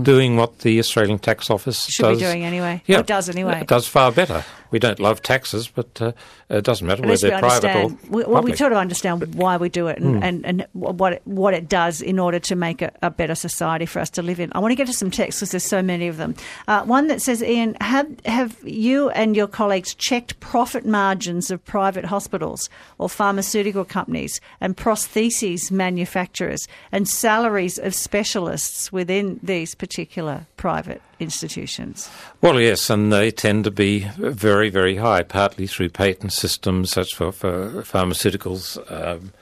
[0.02, 2.18] doing what the Australian Tax Office Should does.
[2.18, 2.82] be doing anyway.
[2.86, 3.60] Yeah, Or does anyway.
[3.60, 4.44] It does far better.
[4.70, 6.12] We don't love taxes, but uh,
[6.48, 7.98] it doesn't matter At whether they're private or.
[8.08, 11.22] We, well, we sort of understand why we do it and, and, and what it,
[11.24, 14.38] what it does in order to make a, a better society for us to live
[14.38, 14.52] in.
[14.54, 16.36] I want to get to some texts because there's so many of them.
[16.68, 21.64] Uh, one that says, Ian, have have you and your colleagues checked profit margins of
[21.64, 30.46] private hospitals or pharmaceutical companies and prostheses manufacturers and salaries of specialists within these particular
[30.58, 32.10] private institutions?
[32.42, 37.14] Well, yes, and they tend to be very, very high, partly through patent systems, such
[37.14, 39.32] for, for pharmaceuticals, um,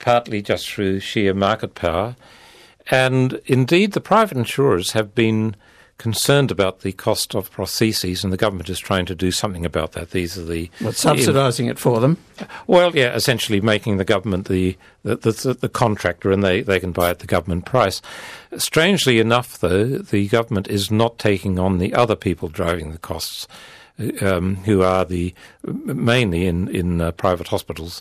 [0.00, 2.16] partly just through sheer market power.
[2.90, 5.54] And indeed, the private insurers have been
[6.00, 9.92] concerned about the cost of prostheses, and the government is trying to do something about
[9.92, 10.12] that.
[10.12, 12.16] These are the But subsidising it for them.
[12.66, 16.92] Well, yeah, essentially making the government the the, the, the contractor, and they, they can
[16.92, 18.00] buy at the government price.
[18.56, 23.46] Strangely enough, though, the government is not taking on the other people driving the costs,
[24.22, 25.34] um, who are the
[25.64, 28.00] mainly in in uh, private hospitals.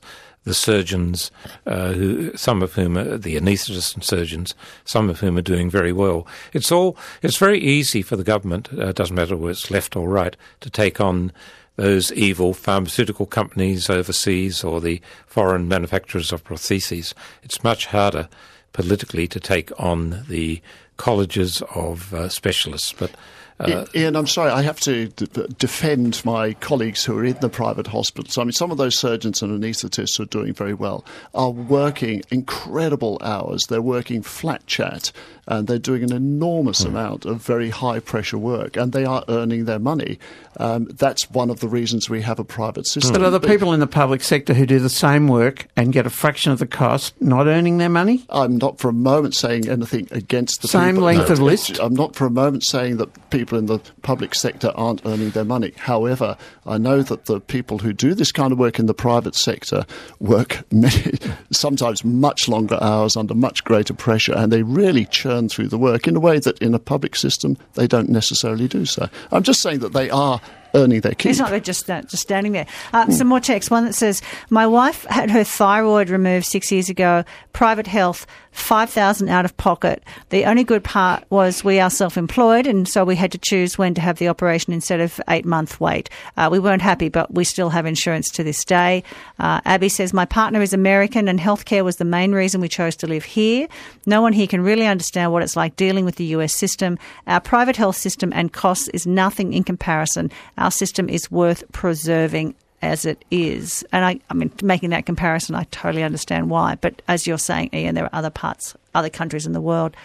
[0.49, 1.29] The surgeons,
[1.67, 5.69] uh, who some of whom are the anaesthetists and surgeons, some of whom are doing
[5.69, 6.25] very well.
[6.53, 6.97] It's all.
[7.21, 8.67] It's very easy for the government.
[8.73, 11.31] Uh, doesn't matter whether it's left or right to take on
[11.75, 17.13] those evil pharmaceutical companies overseas or the foreign manufacturers of prostheses.
[17.43, 18.27] It's much harder
[18.73, 20.63] politically to take on the
[20.97, 22.91] colleges of uh, specialists.
[22.91, 23.11] But
[23.59, 27.49] uh, Ian, I'm sorry, I have to d- defend my colleagues who are in the
[27.49, 28.37] private hospitals.
[28.37, 32.23] I mean, some of those surgeons and anaesthetists who are doing very well are working
[32.31, 33.65] incredible hours.
[33.67, 35.11] They're working flat chat
[35.49, 39.65] and they're doing an enormous amount of very high pressure work and they are earning
[39.65, 40.19] their money.
[40.57, 43.13] Um, that's one of the reasons we have a private system.
[43.13, 46.05] But are the people in the public sector who do the same work and get
[46.05, 48.25] a fraction of the cost not earning their money?
[48.29, 51.05] I'm not for a moment saying anything against the Same people.
[51.05, 51.79] length of list?
[51.79, 55.45] I'm not for a moment saying that people in the public sector aren't earning their
[55.45, 55.73] money.
[55.77, 59.33] However, I know that the people who do this kind of work in the private
[59.33, 59.85] sector
[60.19, 61.17] work many,
[61.51, 66.07] sometimes much longer hours under much greater pressure, and they really churn through the work
[66.07, 69.07] in a way that in a public system they don't necessarily do so.
[69.31, 70.41] I'm just saying that they are
[70.75, 71.31] earning their keep.
[71.31, 72.67] It's not they're just uh, just standing there.
[72.93, 73.71] Uh, Some more text.
[73.71, 77.23] One that says, "My wife had her thyroid removed six years ago.
[77.53, 80.03] Private health, five thousand out of pocket.
[80.29, 83.93] The only good part was we are self-employed, and so we had to choose when
[83.93, 86.09] to have the operation instead of eight month wait.
[86.37, 89.03] Uh, we weren't happy, but we still have insurance to this day."
[89.39, 92.95] Uh, Abby says, "My partner is American, and healthcare was the main reason we chose
[92.97, 93.67] to live here.
[94.05, 96.97] No one here can really understand what it's like dealing with the US system.
[97.27, 100.31] Our private health system and costs is nothing in comparison.
[100.57, 103.83] Our system is worth preserving as it is.
[103.91, 106.75] And I, I mean, making that comparison, I totally understand why.
[106.79, 109.95] But as you're saying, Ian, there are other parts, other countries in the world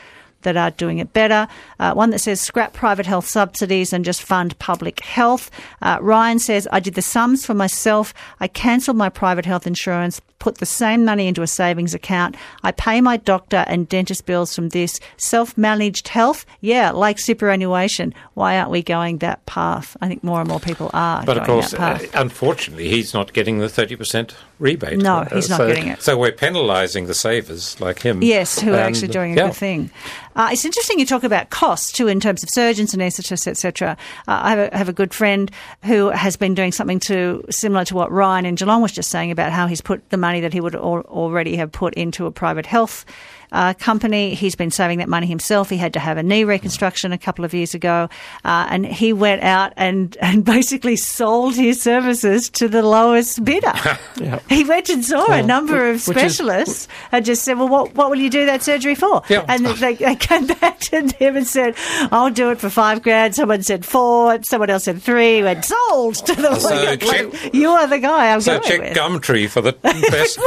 [0.42, 1.48] that are doing it better.
[1.80, 5.50] Uh, one that says scrap private health subsidies and just fund public health.
[5.82, 8.14] Uh, Ryan says, I did the sums for myself.
[8.40, 12.36] I cancelled my private health insurance, put the same money into a savings account.
[12.62, 15.00] I pay my doctor and dentist bills from this.
[15.16, 16.44] Self managed health?
[16.60, 18.12] Yeah, like superannuation.
[18.34, 19.96] Why aren't we going that path?
[20.02, 22.14] I think more and more people are but of course, that uh, path.
[22.14, 24.98] unfortunately, he's not getting the thirty percent rebate.
[24.98, 26.02] No, Uh, he's not so, getting it.
[26.02, 28.22] So we're penalising the savers like him.
[28.22, 29.46] Yes, who are And, actually doing a yeah.
[29.46, 29.90] good thing.
[30.36, 33.96] Uh, it's interesting you talk about costs too, in terms of surgeons, and anaesthetists, etc.
[34.26, 35.50] Uh, I have a, have a good friend
[35.84, 39.30] who has been doing something to similar to what Ryan in Geelong was just saying
[39.30, 42.30] about how he's put the money that he would al- already have put into a
[42.30, 43.04] private health.
[43.52, 44.34] Uh, company.
[44.34, 45.70] He's been saving that money himself.
[45.70, 48.08] He had to have a knee reconstruction a couple of years ago,
[48.44, 53.72] uh, and he went out and, and basically sold his services to the lowest bidder.
[54.16, 54.38] Yeah.
[54.48, 57.94] He went and saw a number of which is- specialists and just said, "Well, what
[57.94, 59.44] what will you do that surgery for?" Yeah.
[59.48, 61.74] And they, they came back to him and said,
[62.12, 64.38] "I'll do it for five grand." Someone said four.
[64.44, 65.42] Someone else said three.
[65.42, 68.96] Went sold to the So check- you are the guy I'm So going check with.
[68.96, 70.38] Gumtree for the best.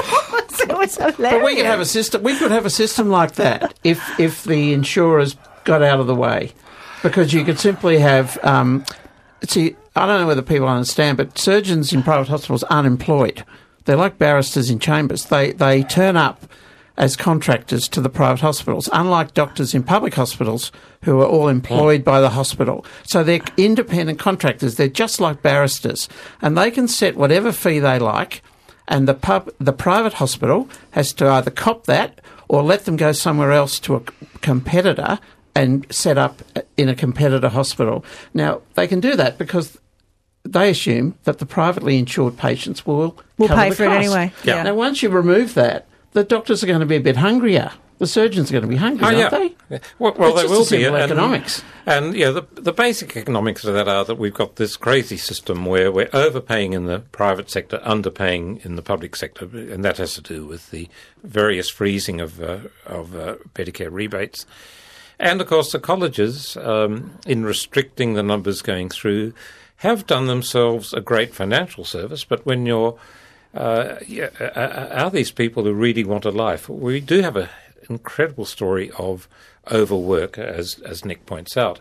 [0.62, 1.18] it was hilarious.
[1.20, 2.24] But we could have a system.
[2.24, 6.16] We could have a system like that if if the insurers got out of the
[6.16, 6.54] way,
[7.04, 8.38] because you could simply have.
[8.44, 8.86] Um,
[9.44, 13.44] see, I don't know whether people understand, but surgeons in private hospitals aren't employed.
[13.86, 15.26] They're like barristers in chambers.
[15.26, 16.44] They they turn up
[16.98, 20.72] as contractors to the private hospitals, unlike doctors in public hospitals
[21.04, 22.84] who are all employed by the hospital.
[23.04, 24.76] So they're independent contractors.
[24.76, 26.10] They're just like barristers,
[26.42, 28.42] and they can set whatever fee they like.
[28.88, 33.12] And the pub, the private hospital has to either cop that or let them go
[33.12, 34.02] somewhere else to a
[34.42, 35.20] competitor
[35.56, 38.06] and set up uh, in a competitor hospital.
[38.34, 39.78] Now they can do that because
[40.44, 44.32] they assume that the privately insured patients will Will cover pay the for it anyway.
[44.44, 44.64] Yeah.
[44.64, 45.88] Now, once you remove that,
[46.18, 47.72] the doctors are going to be a bit hungrier.
[48.00, 49.56] The surgeons are going to be hungry, Oh, aren't they?
[49.70, 49.80] Yeah.
[50.00, 50.84] Well, well they will be.
[50.84, 51.64] and- economics.
[51.86, 55.66] And, yeah, the, the basic economics of that are that we've got this crazy system
[55.66, 60.16] where we're overpaying in the private sector, underpaying in the public sector, and that has
[60.16, 60.90] to do with the
[61.24, 64.48] various freezing of, uh, of uh, Medicare rebates.
[65.20, 69.34] And, of course, the colleges, um, in restricting the numbers going through,
[69.78, 72.98] have done themselves a great financial service, but when you're
[73.58, 76.70] uh, yeah, uh, uh, are these people who really want a life?
[76.70, 77.50] We do have an
[77.90, 79.28] incredible story of
[79.72, 81.80] overwork, as as Nick points out.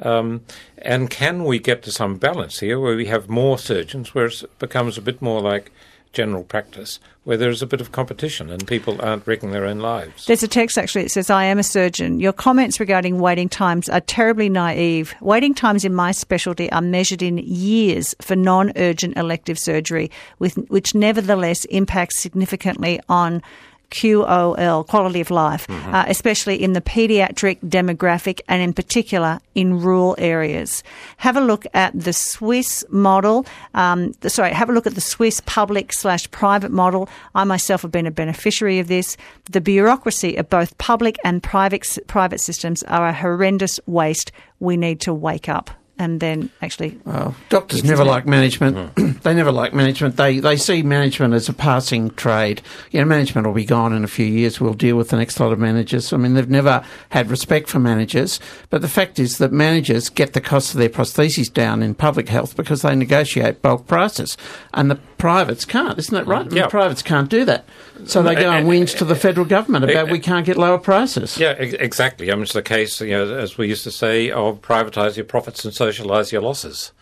[0.00, 0.42] Um,
[0.78, 4.44] and can we get to some balance here where we have more surgeons, where it
[4.60, 5.72] becomes a bit more like
[6.12, 10.26] general practice, where there's a bit of competition and people aren't wrecking their own lives?
[10.26, 12.20] There's a text actually that says, I am a surgeon.
[12.20, 15.14] Your comments regarding waiting times are terribly naive.
[15.20, 20.56] Waiting times in my specialty are measured in years for non urgent elective surgery, with,
[20.68, 23.42] which nevertheless impacts significantly on
[23.90, 30.14] QOL, quality of life, uh, especially in the paediatric demographic and in particular in rural
[30.18, 30.82] areas.
[31.18, 33.46] Have a look at the Swiss model.
[33.74, 37.08] Um, the, sorry, have a look at the Swiss public slash private model.
[37.34, 39.16] I myself have been a beneficiary of this.
[39.50, 44.32] The bureaucracy of both public and private private systems are a horrendous waste.
[44.60, 48.90] We need to wake up and then actually Well, doctors never like management.
[48.96, 49.12] Hmm.
[49.22, 50.16] they never like management.
[50.16, 52.62] They they see management as a passing trade.
[52.90, 54.60] You know, management will be gone in a few years.
[54.60, 56.12] We'll deal with the next lot of managers.
[56.12, 58.40] I mean, they've never had respect for managers.
[58.70, 62.28] But the fact is that managers get the cost of their prostheses down in public
[62.28, 64.36] health because they negotiate bulk prices,
[64.74, 65.98] and the privates can't.
[65.98, 66.42] Isn't that right?
[66.42, 66.46] Mm.
[66.46, 66.66] I mean, Yeah.
[66.68, 67.64] privates can't do that.
[68.06, 71.36] So they go and whinge to the federal government about we can't get lower prices.
[71.38, 72.30] Yeah, exactly.
[72.30, 75.24] I mean, it's the case, you know, as we used to say, of privatise your
[75.24, 76.92] profits and socialise your losses.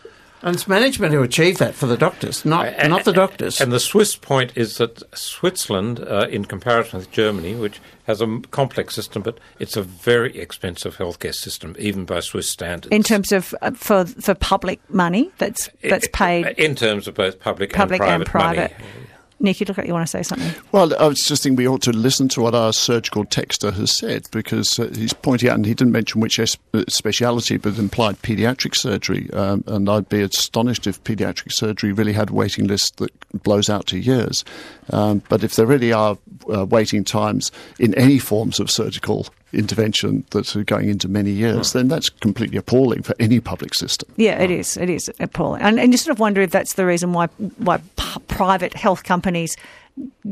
[0.43, 3.59] And it's management who achieve that for the doctors, not not the doctors.
[3.59, 8.39] And the Swiss point is that Switzerland, uh, in comparison with Germany, which has a
[8.51, 12.95] complex system, but it's a very expensive healthcare system, even by Swiss standards.
[12.95, 17.39] in terms of uh, for for public money that's that's paid in terms of both
[17.39, 18.79] public, public and and private, private.
[18.79, 19.07] money.
[19.39, 20.51] Nick, you look like you want to say something.
[20.71, 23.95] Well, I was just thinking we ought to listen to what our surgical texter has
[23.95, 27.77] said because uh, he's pointing out, and he didn't mention which es- uh, speciality, but
[27.77, 29.29] implied paediatric surgery.
[29.33, 33.11] Um, and I'd be astonished if paediatric surgery really had a waiting list that
[33.43, 34.43] blows out to years.
[34.91, 36.17] Um, but if there really are
[36.51, 41.71] uh, waiting times in any forms of surgical intervention that are going into many years,
[41.73, 44.09] then that's completely appalling for any public system.
[44.17, 44.75] Yeah, it is.
[44.77, 47.27] It is appalling, and, and you sort of wonder if that's the reason why
[47.57, 47.96] why p-
[48.27, 49.55] private health companies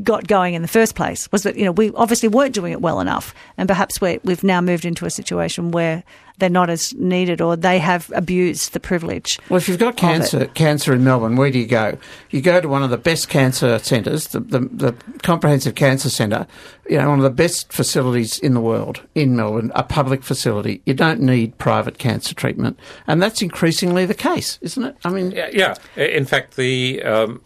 [0.03, 2.81] got going in the first place was that you know we obviously weren't doing it
[2.81, 6.03] well enough, and perhaps we we've now moved into a situation where
[6.37, 9.39] they're not as needed or they have abused the privilege.
[9.49, 11.97] Well, if you've got cancer, cancer in Melbourne, where do you go?
[12.29, 16.47] You go to one of the best cancer centres, the, the, the Comprehensive Cancer Centre,
[16.87, 20.81] you know, one of the best facilities in the world in Melbourne, a public facility.
[20.85, 24.95] You don't need private cancer treatment, and that's increasingly the case, isn't it?
[25.03, 25.75] I mean, Yeah, yeah.
[25.95, 27.41] In fact, the um,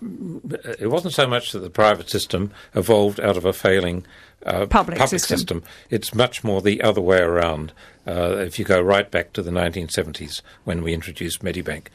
[0.80, 4.06] it wasn't so much that the private system evolved out of a failing
[4.46, 5.20] uh, Public system.
[5.20, 5.64] system.
[5.90, 7.74] It's much more the other way around.
[8.08, 11.88] Uh, if you go right back to the 1970s when we introduced Medibank.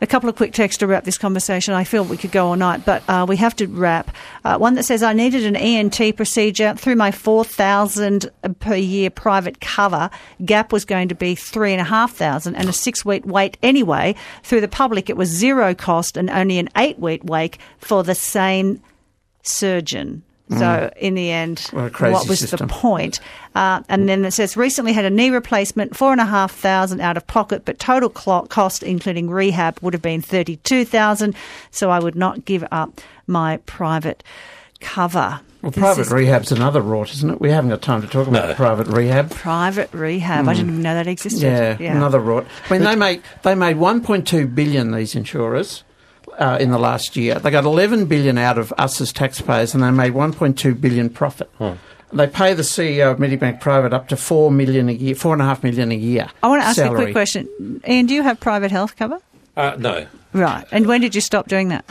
[0.00, 1.74] A couple of quick texts to wrap this conversation.
[1.74, 4.12] I feel we could go all night, but uh, we have to wrap.
[4.44, 8.28] Uh, one that says, I needed an ENT procedure through my 4000
[8.58, 10.10] per year private cover.
[10.44, 14.16] Gap was going to be 3500 and a six week wait anyway.
[14.42, 18.16] Through the public, it was zero cost and only an eight week wait for the
[18.16, 18.82] same
[19.44, 20.24] surgeon.
[20.58, 22.58] So in the end, What what was system.
[22.66, 23.20] the point?
[23.54, 27.00] Uh, and then it says recently had a knee replacement, four and a half thousand
[27.00, 31.34] out of pocket, but total clo- cost, including rehab, would have been thirty-two thousand.
[31.70, 34.22] So I would not give up my private
[34.80, 35.40] cover.
[35.62, 37.40] well, This private is rehab's another rort, isn't it?
[37.40, 38.54] We haven't got time to talk about No.
[38.54, 39.30] private rehab.
[39.30, 40.48] private rehab.
[40.48, 41.76] I didn't even know that existed.
[41.76, 41.82] Hmm.
[41.82, 42.46] Yeah, another rort.
[42.68, 45.84] I mean, they made they made 1.2 billion these insurers
[46.42, 47.38] uh, in the last year.
[47.38, 51.48] They got 11 billion out of us as taxpayers, and they made 1.2 billion profit.
[52.12, 55.40] They pay the CEO of Medibank Private up to four million a year, four and
[55.40, 56.28] a half million a year.
[56.42, 57.80] I want to ask you a quick question.
[57.88, 59.18] Ian, do you have private health cover?
[59.56, 60.06] Uh, no.
[60.34, 60.66] Right.
[60.72, 61.86] And when did you stop doing that?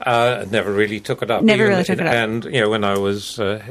[0.00, 1.42] Uh, never really took it up.
[1.42, 2.12] Never Even- really took it up.
[2.14, 3.62] And you know, when I was uh,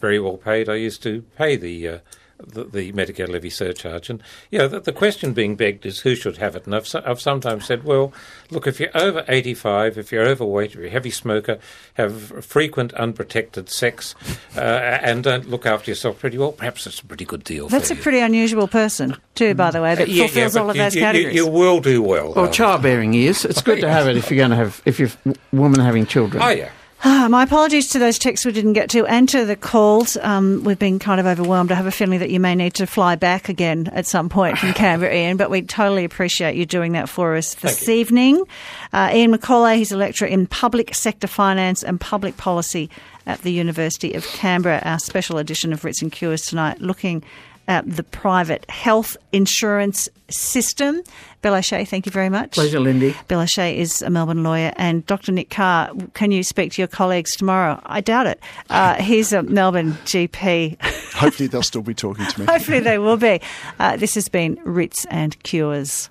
[0.00, 1.88] very well paid, I used to pay the.
[1.88, 1.98] Uh,
[2.38, 6.14] the, the Medicare levy surcharge, and you know the, the question being begged is who
[6.14, 6.66] should have it.
[6.66, 8.12] And I've, so- I've sometimes said, well,
[8.50, 11.58] look, if you're over 85, if you're overweight, if you're a heavy smoker,
[11.94, 14.14] have frequent unprotected sex,
[14.56, 17.68] uh, and don't look after yourself pretty well, perhaps it's a pretty good deal.
[17.68, 18.02] That's for a you.
[18.02, 20.82] pretty unusual person, too, by the way, that Yeah, yeah, fulfills but all of you-
[20.82, 21.34] those you, you- categories.
[21.36, 22.32] You, will do well.
[22.34, 23.44] Well, childbearing years.
[23.44, 26.06] It's good to have it if you're going to have if you're a woman having
[26.06, 26.42] children.
[26.42, 26.70] Oh yeah.
[27.04, 30.16] Ah, my apologies to those texts we didn't get to and to the calls.
[30.18, 31.72] Um, we've been kind of overwhelmed.
[31.72, 34.56] I have a feeling that you may need to fly back again at some point
[34.56, 38.44] from Canberra, Ian, but we totally appreciate you doing that for us this Thank evening.
[38.92, 42.88] Uh, Ian McAuley, he's a lecturer in public sector finance and public policy
[43.26, 44.80] at the University of Canberra.
[44.84, 47.24] Our special edition of Writs and Cures tonight looking
[47.68, 51.02] at the private health insurance system.
[51.42, 52.52] Bill O'Shea, thank you very much.
[52.52, 53.14] Pleasure, Lindy.
[53.28, 55.32] Bill O'Shea is a Melbourne lawyer, and Dr.
[55.32, 55.90] Nick Carr.
[56.14, 57.80] Can you speak to your colleagues tomorrow?
[57.84, 58.40] I doubt it.
[58.70, 60.80] Uh, he's a Melbourne GP.
[61.14, 62.46] Hopefully, they'll still be talking to me.
[62.50, 63.40] Hopefully, they will be.
[63.78, 66.10] Uh, this has been Writs and Cures.